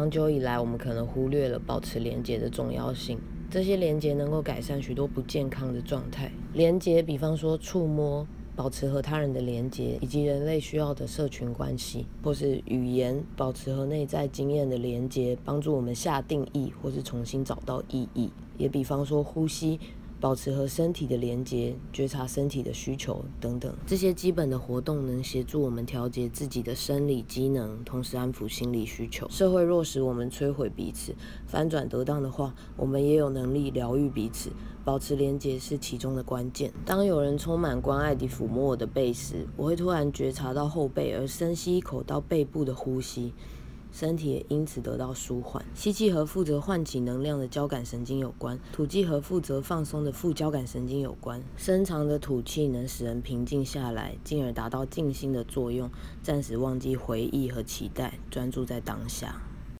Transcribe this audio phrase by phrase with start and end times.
[0.00, 3.18] 长久以来，我们可能忽略了保持连接的重要性。
[3.50, 6.32] 这些连接能够改善许多不健康的状态。
[6.54, 8.26] 连接，比方说触摸。
[8.56, 18.30] 保持和他人的连接，以及人类需要的社群关系，或是语言，保持和内在经验的连接，帮助我们下定义，或是重新找到意义。
[18.58, 19.78] 也比方说呼吸。
[20.20, 29.26] 保持和身体的连接，觉察身体的需求等等，这些基本的活动能协助我们调节自己的生理机能，同时安抚心理需求。
[29.30, 31.14] 社会若使我们摧毁彼此，
[31.46, 34.50] 翻转得当的话，我们也有能力疗愈彼此。
[34.82, 36.72] 保持连接是其中的关键。
[36.86, 43.32] 当有人充满关爱地抚摸我的背时，我会突然觉察到后背，而深吸一口到背部的呼吸。
[43.92, 45.64] 身体也因此得到舒缓。
[45.74, 51.42] 吸气和负责唤起能量的交感神经有关，吐气和负责放松的副交感神经有关。
[51.56, 55.90] 深长的吐气能使人平静下来，进而达到静心的作用，
[56.22, 59.40] 暂时忘记回忆和期待，专注在当下。